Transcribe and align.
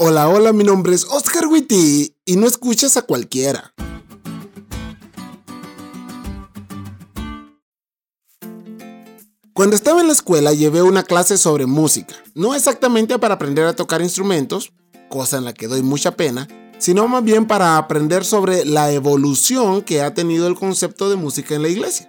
Hola, 0.00 0.28
hola, 0.28 0.52
mi 0.52 0.62
nombre 0.62 0.94
es 0.94 1.04
Oscar 1.06 1.48
Witty 1.48 2.14
y 2.24 2.36
no 2.36 2.46
escuchas 2.46 2.96
a 2.96 3.02
cualquiera. 3.02 3.74
Cuando 9.52 9.74
estaba 9.74 10.00
en 10.00 10.06
la 10.06 10.12
escuela 10.12 10.52
llevé 10.52 10.82
una 10.82 11.02
clase 11.02 11.36
sobre 11.36 11.66
música, 11.66 12.14
no 12.36 12.54
exactamente 12.54 13.18
para 13.18 13.34
aprender 13.34 13.64
a 13.64 13.74
tocar 13.74 14.00
instrumentos, 14.00 14.72
cosa 15.08 15.38
en 15.38 15.44
la 15.44 15.52
que 15.52 15.66
doy 15.66 15.82
mucha 15.82 16.12
pena, 16.12 16.46
sino 16.78 17.08
más 17.08 17.24
bien 17.24 17.48
para 17.48 17.76
aprender 17.76 18.24
sobre 18.24 18.64
la 18.64 18.92
evolución 18.92 19.82
que 19.82 20.02
ha 20.02 20.14
tenido 20.14 20.46
el 20.46 20.54
concepto 20.54 21.10
de 21.10 21.16
música 21.16 21.56
en 21.56 21.62
la 21.62 21.70
iglesia. 21.70 22.08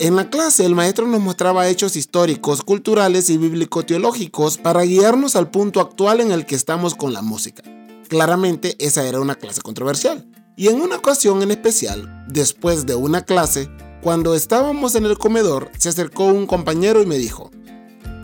En 0.00 0.16
la 0.16 0.30
clase 0.30 0.64
el 0.64 0.74
maestro 0.74 1.06
nos 1.06 1.20
mostraba 1.20 1.68
hechos 1.68 1.94
históricos, 1.94 2.62
culturales 2.62 3.28
y 3.28 3.36
bíblico-teológicos 3.36 4.56
para 4.56 4.80
guiarnos 4.80 5.36
al 5.36 5.50
punto 5.50 5.78
actual 5.78 6.22
en 6.22 6.32
el 6.32 6.46
que 6.46 6.54
estamos 6.54 6.94
con 6.94 7.12
la 7.12 7.20
música. 7.20 7.62
Claramente 8.08 8.76
esa 8.78 9.06
era 9.06 9.20
una 9.20 9.34
clase 9.34 9.60
controversial. 9.60 10.26
Y 10.56 10.68
en 10.68 10.80
una 10.80 10.96
ocasión 10.96 11.42
en 11.42 11.50
especial, 11.50 12.24
después 12.28 12.86
de 12.86 12.94
una 12.94 13.26
clase, 13.26 13.68
cuando 14.00 14.34
estábamos 14.34 14.94
en 14.94 15.04
el 15.04 15.18
comedor, 15.18 15.70
se 15.76 15.90
acercó 15.90 16.24
un 16.24 16.46
compañero 16.46 17.02
y 17.02 17.06
me 17.06 17.18
dijo, 17.18 17.50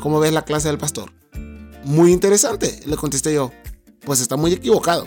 ¿cómo 0.00 0.18
ves 0.18 0.32
la 0.32 0.46
clase 0.46 0.68
del 0.68 0.78
pastor? 0.78 1.12
Muy 1.84 2.10
interesante, 2.10 2.80
le 2.86 2.96
contesté 2.96 3.34
yo. 3.34 3.52
Pues 4.00 4.22
está 4.22 4.38
muy 4.38 4.54
equivocado. 4.54 5.06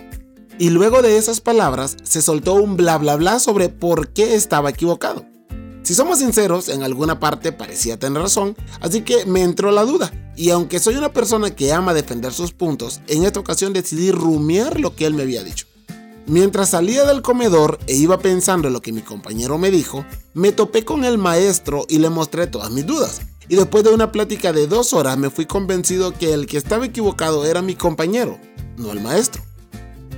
Y 0.59 0.70
luego 0.70 1.01
de 1.01 1.17
esas 1.17 1.41
palabras 1.41 1.98
se 2.04 2.21
soltó 2.21 2.54
un 2.54 2.77
bla 2.77 2.99
bla 2.99 3.15
bla 3.15 3.40
sobre 3.40 3.70
por 3.70 4.09
qué 4.09 4.35
estaba 4.35 4.70
equivocado. 4.70 5.28
Si 5.89 5.95
somos 5.95 6.20
sinceros, 6.20 6.70
en 6.70 6.84
alguna 6.84 7.20
parte 7.20 7.52
parecía 7.52 7.98
tener 7.98 8.21
razón, 8.21 8.55
así 8.79 9.02
que 9.02 9.25
me 9.25 9.41
entró 9.41 9.71
la 9.71 9.85
duda. 9.85 10.12
Y 10.35 10.52
aunque 10.52 10.77
soy 10.77 10.98
una 10.98 11.12
persona 11.12 11.55
que 11.55 11.73
ama 11.73 11.95
defender 11.95 12.31
sus 12.31 12.52
puntos, 12.52 13.02
en 13.07 13.25
esta 13.25 13.39
ocasión 13.39 13.73
decidí 13.73 14.12
rumiar 14.12 14.79
lo 14.79 14.95
que 14.95 15.07
él 15.07 15.15
me 15.15 15.23
había 15.23 15.43
dicho. 15.43 15.65
Mientras 16.27 16.70
salía 16.70 17.05
del 17.05 17.23
comedor 17.23 17.79
e 17.88 17.95
iba 17.95 18.20
pensando 18.20 18.67
en 18.67 18.76
lo 18.76 18.84
que 18.84 18.91
mi 18.91 19.01
compañero 19.01 19.57
me 19.57 19.71
dijo, 19.71 20.05
me 20.35 20.51
topé 20.51 20.85
con 20.85 21.05
el 21.05 21.17
maestro 21.17 21.87
y 21.90 21.98
le 21.98 22.12
mostré 22.12 22.45
todas 22.45 22.70
mis 22.70 22.85
dudas. 22.85 23.21
Y 23.48 23.55
después 23.55 23.84
de 23.84 23.90
una 23.90 24.12
plática 24.12 24.54
de 24.54 24.67
dos 24.67 24.93
horas 24.93 25.17
me 25.17 25.32
fui 25.32 25.48
convencido 25.48 26.13
que 26.13 26.35
el 26.35 26.45
que 26.45 26.57
estaba 26.57 26.85
equivocado 26.85 27.45
era 27.45 27.63
mi 27.63 27.73
compañero, 27.73 28.37
no 28.77 28.91
el 28.91 29.01
maestro. 29.01 29.41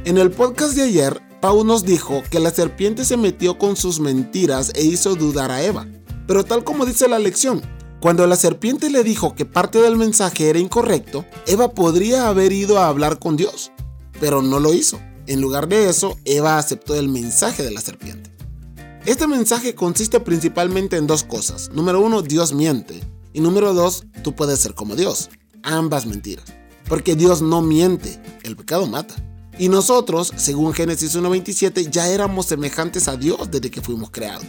En 0.03 0.17
el 0.17 0.31
podcast 0.31 0.73
de 0.73 0.81
ayer 0.81 1.30
Pau 1.41 1.63
nos 1.63 1.83
dijo 1.83 2.21
que 2.29 2.39
la 2.39 2.51
serpiente 2.51 3.03
se 3.03 3.17
metió 3.17 3.57
con 3.57 3.75
sus 3.75 3.99
mentiras 3.99 4.71
e 4.75 4.83
hizo 4.83 5.15
dudar 5.15 5.49
a 5.49 5.63
Eva. 5.63 5.87
Pero 6.27 6.45
tal 6.45 6.63
como 6.63 6.85
dice 6.85 7.07
la 7.07 7.17
lección, 7.17 7.63
cuando 7.99 8.27
la 8.27 8.35
serpiente 8.35 8.91
le 8.91 9.03
dijo 9.03 9.33
que 9.33 9.45
parte 9.45 9.81
del 9.81 9.97
mensaje 9.97 10.49
era 10.49 10.59
incorrecto, 10.59 11.25
Eva 11.47 11.73
podría 11.73 12.27
haber 12.27 12.51
ido 12.51 12.77
a 12.77 12.87
hablar 12.87 13.17
con 13.17 13.37
Dios, 13.37 13.71
pero 14.19 14.43
no 14.43 14.59
lo 14.59 14.71
hizo. 14.71 15.01
En 15.25 15.41
lugar 15.41 15.67
de 15.67 15.89
eso, 15.89 16.15
Eva 16.25 16.59
aceptó 16.59 16.93
el 16.93 17.09
mensaje 17.09 17.63
de 17.63 17.71
la 17.71 17.81
serpiente. 17.81 18.29
Este 19.07 19.25
mensaje 19.25 19.73
consiste 19.73 20.19
principalmente 20.19 20.97
en 20.97 21.07
dos 21.07 21.23
cosas. 21.23 21.71
Número 21.73 22.01
uno, 22.01 22.21
Dios 22.21 22.53
miente. 22.53 23.01
Y 23.33 23.41
número 23.41 23.73
dos, 23.73 24.05
tú 24.23 24.35
puedes 24.35 24.59
ser 24.59 24.75
como 24.75 24.95
Dios. 24.95 25.31
Ambas 25.63 26.05
mentiras. 26.05 26.45
Porque 26.87 27.15
Dios 27.15 27.41
no 27.41 27.63
miente, 27.63 28.21
el 28.43 28.55
pecado 28.55 28.85
mata. 28.85 29.15
Y 29.61 29.69
nosotros, 29.69 30.33
según 30.37 30.73
Génesis 30.73 31.15
1.27, 31.15 31.91
ya 31.91 32.07
éramos 32.07 32.47
semejantes 32.47 33.07
a 33.07 33.15
Dios 33.15 33.51
desde 33.51 33.69
que 33.69 33.79
fuimos 33.79 34.09
creados. 34.09 34.47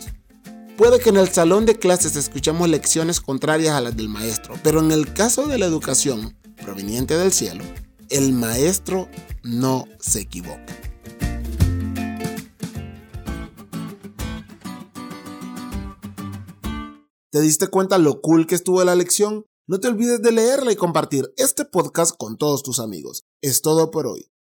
Puede 0.78 1.00
que 1.00 1.10
en 1.10 1.18
el 1.18 1.28
salón 1.28 1.66
de 1.66 1.78
clases 1.78 2.16
escuchemos 2.16 2.66
lecciones 2.66 3.20
contrarias 3.20 3.74
a 3.74 3.82
las 3.82 3.94
del 3.94 4.08
maestro, 4.08 4.54
pero 4.62 4.80
en 4.80 4.90
el 4.90 5.12
caso 5.12 5.46
de 5.46 5.58
la 5.58 5.66
educación 5.66 6.34
proveniente 6.64 7.18
del 7.18 7.30
cielo, 7.30 7.62
el 8.08 8.32
maestro 8.32 9.06
no 9.42 9.84
se 10.00 10.20
equivoca. 10.20 10.80
¿Te 17.30 17.40
diste 17.42 17.68
cuenta 17.68 17.98
lo 17.98 18.22
cool 18.22 18.46
que 18.46 18.54
estuvo 18.54 18.82
la 18.82 18.94
lección? 18.94 19.44
No 19.66 19.78
te 19.78 19.88
olvides 19.88 20.22
de 20.22 20.32
leerla 20.32 20.72
y 20.72 20.76
compartir 20.76 21.30
este 21.36 21.66
podcast 21.66 22.16
con 22.16 22.38
todos 22.38 22.62
tus 22.62 22.80
amigos. 22.80 23.26
Es 23.42 23.60
todo 23.60 23.90
por 23.90 24.06
hoy 24.06 24.31